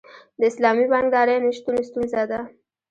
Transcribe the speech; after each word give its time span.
د 0.39 0.41
اسلامي 0.51 0.85
بانکدارۍ 0.91 1.37
نشتون 1.45 1.75
ستونزه 1.87 2.21
ده. 2.31 2.39